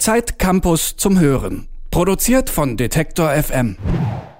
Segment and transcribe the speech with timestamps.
[0.00, 1.68] Zeit Campus zum Hören.
[1.90, 3.76] Produziert von Detektor FM.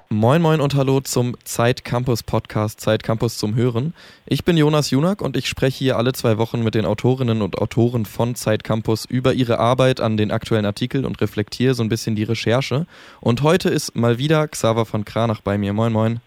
[0.08, 3.92] Moin Moin und Hallo zum Zeit Campus Podcast Zeit Campus zum Hören.
[4.25, 7.58] Ich bin Jonas Junak und ich spreche hier alle zwei Wochen mit den Autorinnen und
[7.58, 11.91] Autoren von Zeit Campus über ihre Arbeit an den aktuellen Artikeln und reflektiere so ein
[11.91, 12.87] bisschen die Recherche.
[13.21, 15.75] Und heute ist mal wieder Xaver von Kranach bei mir.
[15.75, 16.21] Moin Moin.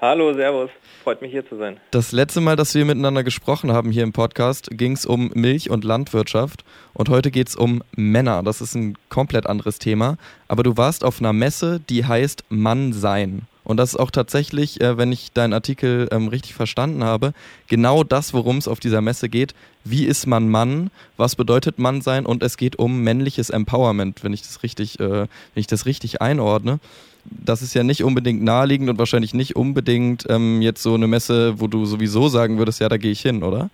[0.00, 0.70] Hallo, Servus.
[1.04, 1.78] Freut mich hier zu sein.
[1.90, 5.68] Das letzte Mal, dass wir miteinander gesprochen haben hier im Podcast, ging es um Milch
[5.68, 6.64] und Landwirtschaft.
[6.94, 8.42] Und heute geht es um Männer.
[8.42, 10.16] Das ist ein komplett anderes Thema.
[10.48, 13.42] Aber du warst auf einer Messe, die heißt Mann sein.
[13.64, 17.32] Und das ist auch tatsächlich, äh, wenn ich deinen Artikel ähm, richtig verstanden habe,
[17.68, 19.54] genau das, worum es auf dieser Messe geht.
[19.84, 20.90] Wie ist man Mann?
[21.16, 22.26] Was bedeutet Mann sein?
[22.26, 26.20] Und es geht um männliches Empowerment, wenn ich das richtig, äh, wenn ich das richtig
[26.20, 26.80] einordne
[27.24, 31.60] das ist ja nicht unbedingt naheliegend und wahrscheinlich nicht unbedingt ähm, jetzt so eine Messe,
[31.60, 33.70] wo du sowieso sagen würdest, ja, da gehe ich hin, oder?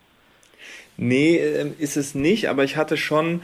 [0.96, 3.42] Nee, äh, ist es nicht, aber ich hatte schon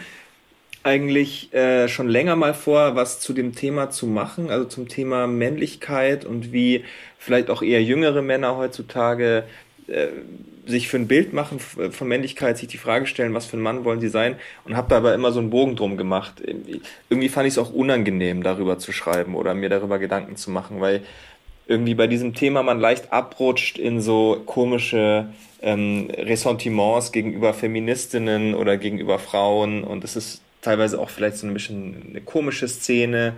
[0.83, 5.27] eigentlich äh, schon länger mal vor, was zu dem Thema zu machen, also zum Thema
[5.27, 6.85] Männlichkeit und wie
[7.19, 9.45] vielleicht auch eher jüngere Männer heutzutage
[9.87, 10.09] äh,
[10.65, 13.85] sich für ein Bild machen von Männlichkeit, sich die Frage stellen, was für ein Mann
[13.85, 16.41] wollen sie sein und habe da aber immer so einen Bogen drum gemacht.
[17.09, 20.81] Irgendwie fand ich es auch unangenehm, darüber zu schreiben oder mir darüber Gedanken zu machen,
[20.81, 21.03] weil
[21.67, 25.27] irgendwie bei diesem Thema man leicht abrutscht in so komische
[25.63, 31.53] ähm, Ressentiments gegenüber Feministinnen oder gegenüber Frauen und es ist teilweise auch vielleicht so ein
[31.53, 33.35] bisschen eine komische Szene.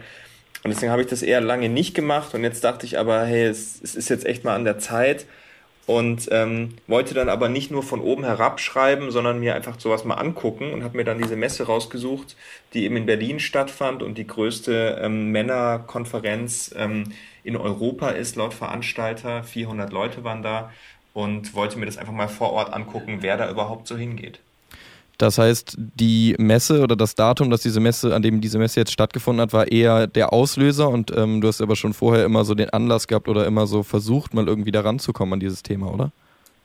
[0.63, 3.45] Und deswegen habe ich das eher lange nicht gemacht und jetzt dachte ich aber, hey,
[3.45, 5.27] es, es ist jetzt echt mal an der Zeit,
[5.87, 10.05] und ähm, wollte dann aber nicht nur von oben herab schreiben, sondern mir einfach sowas
[10.05, 12.37] mal angucken und habe mir dann diese Messe rausgesucht,
[12.73, 18.55] die eben in Berlin stattfand und die größte ähm, Männerkonferenz ähm, in Europa ist laut
[18.55, 19.45] Veranstalter.
[19.45, 20.73] 400 Leute waren da
[21.13, 24.41] und wollte mir das einfach mal vor Ort angucken, wer da überhaupt so hingeht.
[25.19, 28.93] Das heißt, die Messe oder das Datum, dass diese Messe, an dem diese Messe jetzt
[28.93, 32.55] stattgefunden hat, war eher der Auslöser und ähm, du hast aber schon vorher immer so
[32.55, 36.13] den Anlass gehabt oder immer so versucht, mal irgendwie da ranzukommen an dieses Thema, oder?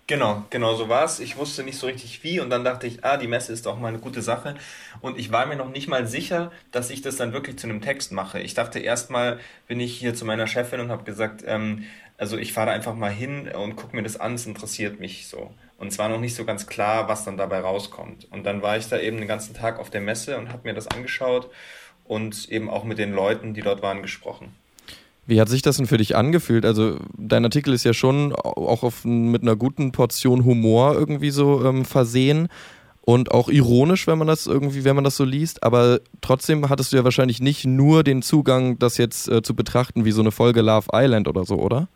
[0.10, 1.20] Genau, genau so war es.
[1.20, 3.78] Ich wusste nicht so richtig wie und dann dachte ich, ah, die Messe ist doch
[3.78, 4.56] mal eine gute Sache.
[5.02, 7.80] Und ich war mir noch nicht mal sicher, dass ich das dann wirklich zu einem
[7.80, 8.40] Text mache.
[8.40, 11.84] Ich dachte erstmal, bin ich hier zu meiner Chefin und habe gesagt, ähm,
[12.18, 15.54] also ich fahre einfach mal hin und gucke mir das an, es interessiert mich so.
[15.78, 18.28] Und es war noch nicht so ganz klar, was dann dabei rauskommt.
[18.32, 20.74] Und dann war ich da eben den ganzen Tag auf der Messe und habe mir
[20.74, 21.52] das angeschaut
[22.06, 24.56] und eben auch mit den Leuten, die dort waren, gesprochen.
[25.30, 26.66] Wie hat sich das denn für dich angefühlt?
[26.66, 31.66] Also dein Artikel ist ja schon auch auf, mit einer guten Portion Humor irgendwie so
[31.66, 32.50] ähm, versehen
[33.02, 35.64] und auch ironisch, wenn man das irgendwie, wenn man das so liest.
[35.64, 40.04] Aber trotzdem hattest du ja wahrscheinlich nicht nur den Zugang, das jetzt äh, zu betrachten
[40.04, 41.88] wie so eine Folge Love Island oder so, oder?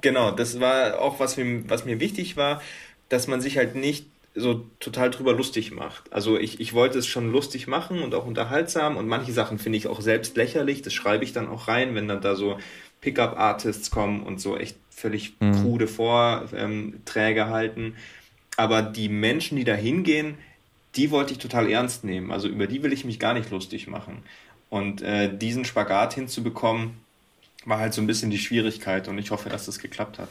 [0.00, 2.60] Genau, das war auch was mir, was mir wichtig war
[3.08, 4.06] dass man sich halt nicht
[4.38, 6.12] so total drüber lustig macht.
[6.12, 9.78] Also ich, ich wollte es schon lustig machen und auch unterhaltsam und manche Sachen finde
[9.78, 10.82] ich auch selbst lächerlich.
[10.82, 12.58] Das schreibe ich dann auch rein, wenn dann da so
[13.00, 15.52] Pickup-Artists kommen und so echt völlig mhm.
[15.52, 17.96] krude Vorträge ähm, halten.
[18.56, 20.36] Aber die Menschen, die da hingehen,
[20.96, 22.32] die wollte ich total ernst nehmen.
[22.32, 24.22] Also über die will ich mich gar nicht lustig machen.
[24.70, 26.98] Und äh, diesen Spagat hinzubekommen,
[27.64, 30.30] war halt so ein bisschen die Schwierigkeit und ich hoffe, dass das geklappt hat.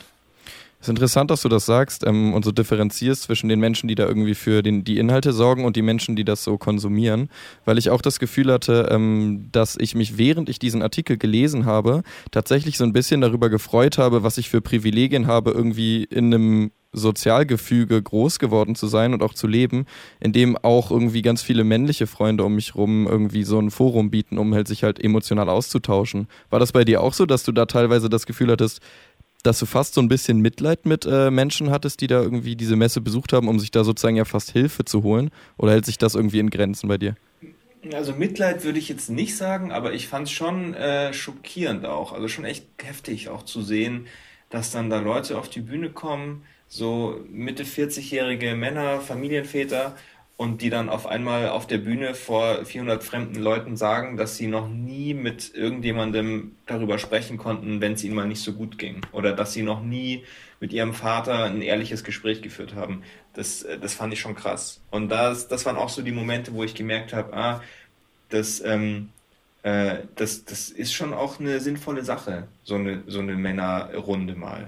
[0.79, 3.95] Es ist interessant, dass du das sagst ähm, und so differenzierst zwischen den Menschen, die
[3.95, 7.29] da irgendwie für den, die Inhalte sorgen und die Menschen, die das so konsumieren,
[7.65, 11.65] weil ich auch das Gefühl hatte, ähm, dass ich mich, während ich diesen Artikel gelesen
[11.65, 16.33] habe, tatsächlich so ein bisschen darüber gefreut habe, was ich für Privilegien habe, irgendwie in
[16.33, 19.85] einem Sozialgefüge groß geworden zu sein und auch zu leben,
[20.19, 24.09] in dem auch irgendwie ganz viele männliche Freunde um mich rum irgendwie so ein Forum
[24.09, 26.27] bieten, um halt sich halt emotional auszutauschen.
[26.49, 28.81] War das bei dir auch so, dass du da teilweise das Gefühl hattest,
[29.43, 32.75] dass du fast so ein bisschen Mitleid mit äh, Menschen hattest, die da irgendwie diese
[32.75, 35.29] Messe besucht haben, um sich da sozusagen ja fast Hilfe zu holen?
[35.57, 37.15] Oder hält sich das irgendwie in Grenzen bei dir?
[37.93, 42.11] Also Mitleid würde ich jetzt nicht sagen, aber ich fand es schon äh, schockierend auch.
[42.11, 44.07] Also schon echt heftig auch zu sehen,
[44.49, 49.95] dass dann da Leute auf die Bühne kommen, so Mitte 40-jährige Männer, Familienväter
[50.37, 54.45] und die dann auf einmal auf der Bühne vor 400 fremden Leuten sagen, dass sie
[54.45, 59.01] noch nie mit irgendjemandem darüber sprechen konnten, wenn es ihnen mal nicht so gut ging.
[59.11, 60.23] Oder dass sie noch nie
[60.59, 63.01] mit ihrem Vater ein ehrliches Gespräch geführt haben.
[63.33, 64.79] Das, das fand ich schon krass.
[64.91, 67.61] Und das, das waren auch so die Momente, wo ich gemerkt habe, ah,
[68.29, 69.09] das, ähm,
[69.63, 74.67] äh, das, das ist schon auch eine sinnvolle Sache, so eine, so eine Männerrunde mal.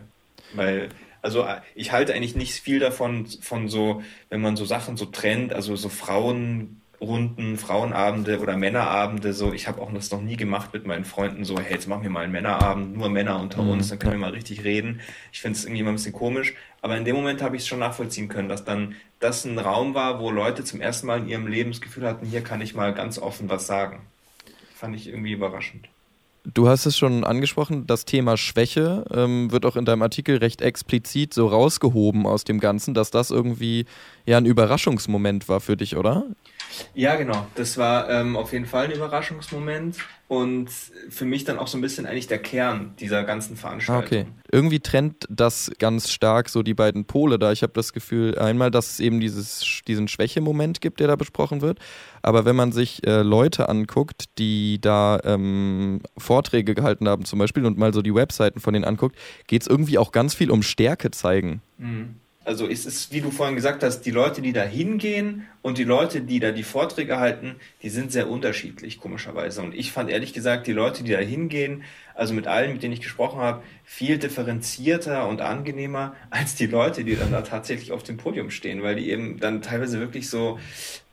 [0.54, 0.90] Weil
[1.22, 5.06] also äh, ich halte eigentlich nicht viel davon, von so, wenn man so Sachen so
[5.06, 9.34] trennt, also so Frauen Runden, Frauenabende oder Männerabende.
[9.34, 11.46] So, ich habe auch das noch nie gemacht mit meinen Freunden.
[11.46, 13.72] So, hey, jetzt machen wir mal einen Männerabend, nur Männer unter mhm.
[13.72, 15.00] uns, dann können wir mal richtig reden.
[15.32, 16.54] Ich finde es irgendwie immer ein bisschen komisch.
[16.82, 19.94] Aber in dem Moment habe ich es schon nachvollziehen können, dass dann das ein Raum
[19.94, 22.74] war, wo Leute zum ersten Mal in ihrem Leben das Gefühl hatten, hier kann ich
[22.74, 24.02] mal ganz offen was sagen.
[24.76, 25.90] Fand ich irgendwie überraschend.
[26.60, 30.62] Du hast es schon angesprochen, das Thema Schwäche ähm, wird auch in deinem Artikel recht
[30.62, 33.86] explizit so rausgehoben aus dem Ganzen, dass das irgendwie
[34.26, 36.26] ja ein Überraschungsmoment war für dich, oder?
[37.16, 37.48] Genau.
[37.56, 40.70] Das war ähm, auf jeden Fall ein Überraschungsmoment und
[41.10, 44.06] für mich dann auch so ein bisschen eigentlich der Kern dieser ganzen Veranstaltung.
[44.06, 44.26] Okay.
[44.52, 47.52] Irgendwie trennt das ganz stark so die beiden Pole da.
[47.52, 51.62] Ich habe das Gefühl, einmal, dass es eben dieses, diesen Schwächemoment gibt, der da besprochen
[51.62, 51.80] wird.
[52.22, 57.66] Aber wenn man sich äh, Leute anguckt, die da ähm, Vorträge gehalten haben zum Beispiel
[57.66, 59.16] und mal so die Webseiten von denen anguckt,
[59.48, 61.64] geht es irgendwie auch ganz viel um Stärke zeigen.
[61.80, 62.16] Mhm.
[62.50, 65.84] Also es ist, wie du vorhin gesagt hast, die Leute, die da hingehen und die
[65.84, 69.62] Leute, die da die Vorträge halten, die sind sehr unterschiedlich, komischerweise.
[69.62, 71.84] Und ich fand ehrlich gesagt, die Leute, die da hingehen,
[72.16, 77.04] also mit allen, mit denen ich gesprochen habe, viel differenzierter und angenehmer als die Leute,
[77.04, 80.58] die dann da tatsächlich auf dem Podium stehen, weil die eben dann teilweise wirklich so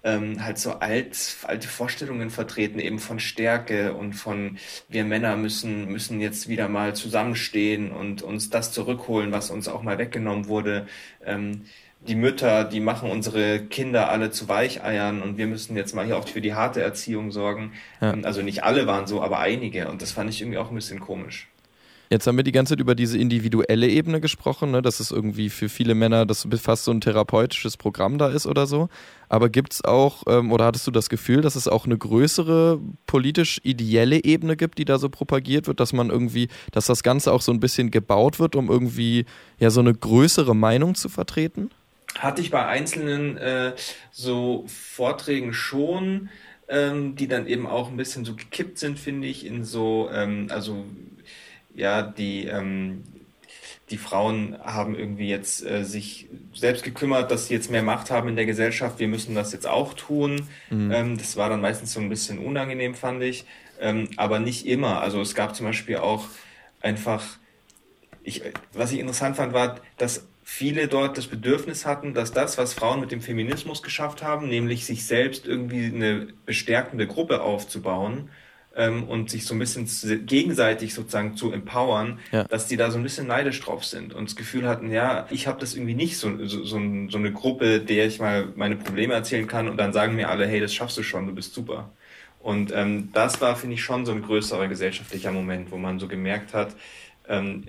[0.07, 4.57] ähm, halt so alt, alte Vorstellungen vertreten, eben von Stärke und von
[4.89, 9.83] wir Männer müssen, müssen jetzt wieder mal zusammenstehen und uns das zurückholen, was uns auch
[9.83, 10.87] mal weggenommen wurde.
[11.25, 11.63] Ähm,
[12.07, 16.17] die Mütter, die machen unsere Kinder alle zu Weicheiern und wir müssen jetzt mal hier
[16.17, 17.73] auch für die harte Erziehung sorgen.
[18.01, 18.13] Ja.
[18.13, 20.77] Ähm, also nicht alle waren so, aber einige und das fand ich irgendwie auch ein
[20.77, 21.49] bisschen komisch.
[22.09, 25.51] Jetzt haben wir die ganze Zeit über diese individuelle Ebene gesprochen, ne, dass es irgendwie
[25.51, 28.89] für viele Männer das fast so ein therapeutisches Programm da ist oder so.
[29.29, 32.81] Aber gibt es auch, ähm, oder hattest du das Gefühl, dass es auch eine größere
[33.07, 37.33] politisch ideelle Ebene gibt, die da so propagiert wird, dass man irgendwie, dass das Ganze
[37.33, 39.27] auch so ein bisschen gebaut wird, um irgendwie
[39.59, 41.71] ja so eine größere Meinung zu vertreten?
[42.19, 43.75] Hatte ich bei einzelnen äh,
[44.13, 46.29] so Vorträgen schon,
[46.69, 50.47] ähm, die dann eben auch ein bisschen so gekippt sind, finde ich, in so, ähm,
[50.51, 50.85] also
[51.77, 53.05] ja, die, ähm,
[53.91, 58.29] die Frauen haben irgendwie jetzt äh, sich selbst gekümmert, dass sie jetzt mehr Macht haben
[58.29, 58.99] in der Gesellschaft.
[58.99, 60.49] Wir müssen das jetzt auch tun.
[60.71, 60.91] Mhm.
[60.91, 63.45] Ähm, das war dann meistens so ein bisschen unangenehm, fand ich.
[63.79, 65.03] Ähm, aber nicht immer.
[65.03, 66.27] Also es gab zum Beispiel auch
[66.81, 67.23] einfach,
[68.25, 72.73] ich, was ich interessant fand, war, dass viele dort das Bedürfnis hatten, dass das, was
[72.73, 78.31] Frauen mit dem Feminismus geschafft haben, nämlich sich selbst irgendwie eine bestärkende Gruppe aufzubauen,
[78.77, 79.87] ähm, und sich so ein bisschen
[80.27, 82.45] gegenseitig sozusagen zu empowern, ja.
[82.45, 85.47] dass die da so ein bisschen neidisch drauf sind und das Gefühl hatten, ja, ich
[85.47, 89.15] habe das irgendwie nicht, so, so, so, so eine Gruppe, der ich mal meine Probleme
[89.15, 91.91] erzählen kann und dann sagen mir alle, hey, das schaffst du schon, du bist super.
[92.41, 96.07] Und ähm, das war, finde ich, schon so ein größerer gesellschaftlicher Moment, wo man so
[96.07, 96.77] gemerkt hat,
[97.29, 97.65] ähm,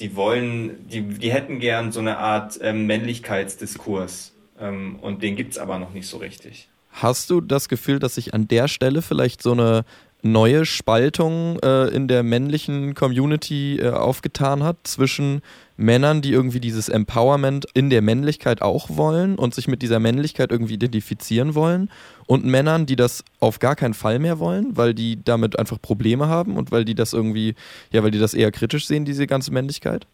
[0.00, 4.34] die wollen, die, die hätten gern so eine Art ähm, Männlichkeitsdiskurs.
[4.60, 6.68] Ähm, und den gibt's aber noch nicht so richtig.
[6.90, 9.84] Hast du das Gefühl, dass sich an der Stelle vielleicht so eine
[10.22, 15.42] neue Spaltung äh, in der männlichen Community äh, aufgetan hat zwischen
[15.76, 20.50] Männern, die irgendwie dieses Empowerment in der Männlichkeit auch wollen und sich mit dieser Männlichkeit
[20.50, 21.88] irgendwie identifizieren wollen
[22.26, 26.26] und Männern, die das auf gar keinen Fall mehr wollen, weil die damit einfach Probleme
[26.26, 27.54] haben und weil die das irgendwie,
[27.92, 30.06] ja, weil die das eher kritisch sehen, diese ganze Männlichkeit?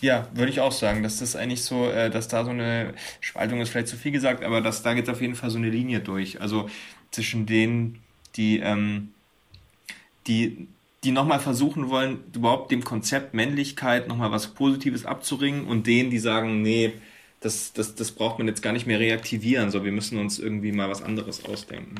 [0.00, 3.60] Ja, würde ich auch sagen, dass das eigentlich so, äh, dass da so eine Spaltung
[3.60, 6.00] ist vielleicht zu viel gesagt, aber dass da geht auf jeden Fall so eine Linie
[6.00, 6.40] durch.
[6.40, 6.70] Also
[7.10, 7.98] zwischen denen,
[8.36, 9.08] die, ähm,
[10.26, 10.68] die,
[11.04, 16.18] die nochmal versuchen wollen, überhaupt dem Konzept Männlichkeit nochmal was Positives abzuringen und denen, die
[16.18, 16.92] sagen, nee,
[17.40, 20.72] das, das, das braucht man jetzt gar nicht mehr reaktivieren, so wir müssen uns irgendwie
[20.72, 21.96] mal was anderes ausdenken.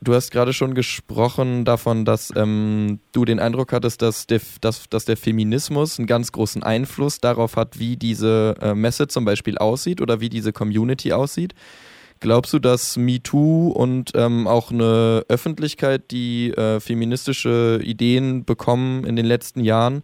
[0.00, 4.88] Du hast gerade schon gesprochen davon, dass ähm, du den Eindruck hattest, dass der, dass,
[4.90, 9.56] dass der Feminismus einen ganz großen Einfluss darauf hat, wie diese äh, Messe zum Beispiel
[9.58, 11.54] aussieht oder wie diese Community aussieht.
[12.20, 19.16] Glaubst du, dass MeToo und ähm, auch eine Öffentlichkeit, die äh, feministische Ideen bekommen in
[19.16, 20.02] den letzten Jahren,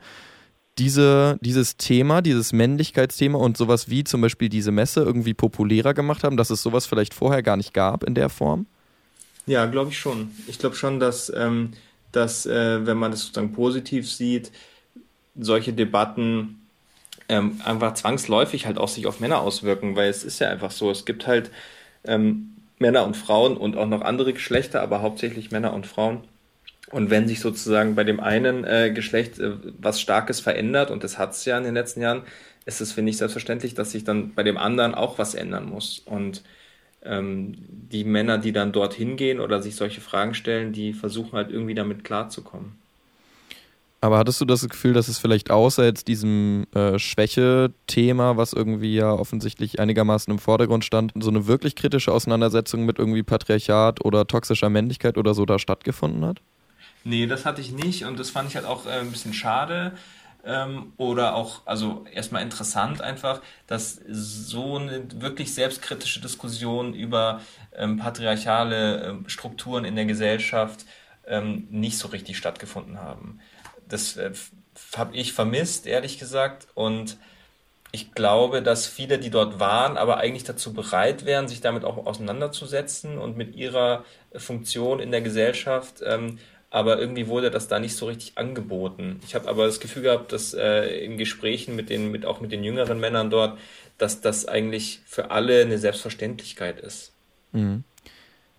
[0.78, 6.24] diese, dieses Thema, dieses Männlichkeitsthema und sowas wie zum Beispiel diese Messe irgendwie populärer gemacht
[6.24, 8.66] haben, dass es sowas vielleicht vorher gar nicht gab in der Form?
[9.46, 10.30] Ja, glaube ich schon.
[10.46, 11.72] Ich glaube schon, dass, ähm,
[12.12, 14.52] dass äh, wenn man das sozusagen positiv sieht,
[15.34, 16.62] solche Debatten
[17.28, 20.90] ähm, einfach zwangsläufig halt auch sich auf Männer auswirken, weil es ist ja einfach so,
[20.90, 21.50] es gibt halt
[22.04, 26.24] ähm, Männer und Frauen und auch noch andere Geschlechter, aber hauptsächlich Männer und Frauen.
[26.90, 31.18] Und wenn sich sozusagen bei dem einen äh, Geschlecht äh, was Starkes verändert, und das
[31.18, 32.22] hat es ja in den letzten Jahren,
[32.66, 36.00] ist es, finde ich, selbstverständlich, dass sich dann bei dem anderen auch was ändern muss.
[36.00, 36.42] Und
[37.04, 41.50] ähm, die Männer, die dann dorthin gehen oder sich solche Fragen stellen, die versuchen halt
[41.50, 42.81] irgendwie damit klarzukommen.
[44.02, 48.96] Aber hattest du das Gefühl, dass es vielleicht außer jetzt diesem äh, Schwäche-Thema, was irgendwie
[48.96, 54.26] ja offensichtlich einigermaßen im Vordergrund stand, so eine wirklich kritische Auseinandersetzung mit irgendwie Patriarchat oder
[54.26, 56.40] toxischer Männlichkeit oder so da stattgefunden hat?
[57.04, 59.92] Nee, das hatte ich nicht und das fand ich halt auch äh, ein bisschen schade.
[60.44, 67.40] Ähm, oder auch, also erstmal interessant einfach, dass so eine wirklich selbstkritische Diskussion über
[67.76, 70.86] ähm, patriarchale äh, Strukturen in der Gesellschaft
[71.24, 73.38] ähm, nicht so richtig stattgefunden haben
[73.88, 74.32] das äh,
[74.96, 76.68] habe ich vermisst, ehrlich gesagt.
[76.74, 77.18] Und
[77.92, 82.06] ich glaube, dass viele, die dort waren, aber eigentlich dazu bereit wären, sich damit auch
[82.06, 86.02] auseinanderzusetzen und mit ihrer Funktion in der Gesellschaft.
[86.04, 86.38] Ähm,
[86.70, 89.20] aber irgendwie wurde das da nicht so richtig angeboten.
[89.26, 92.50] Ich habe aber das Gefühl gehabt, dass äh, in Gesprächen mit den, mit auch mit
[92.50, 93.58] den jüngeren Männern dort,
[93.98, 97.12] dass das eigentlich für alle eine Selbstverständlichkeit ist.
[97.52, 97.84] Mhm.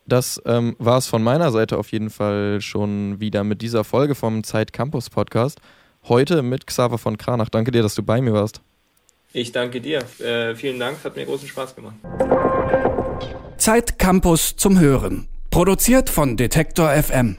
[0.05, 4.15] Das ähm, war es von meiner Seite auf jeden Fall schon wieder mit dieser Folge
[4.15, 5.59] vom Zeit Campus Podcast.
[6.07, 7.49] Heute mit Xaver von Kranach.
[7.49, 8.61] Danke dir, dass du bei mir warst.
[9.31, 10.03] Ich danke dir.
[10.19, 11.95] Äh, vielen Dank, hat mir großen Spaß gemacht.
[13.57, 15.27] Zeit Campus zum Hören.
[15.49, 17.37] Produziert von Detektor FM.